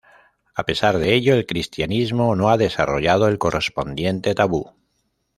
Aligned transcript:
A 0.55 0.63
pesar 0.65 0.97
de 0.97 1.13
ello, 1.13 1.35
el 1.35 1.45
cristianismo 1.45 2.35
no 2.35 2.49
ha 2.49 2.57
desarrollado 2.57 3.27
el 3.27 3.37
correspondiente 3.37 4.33
tabú. 4.33 4.71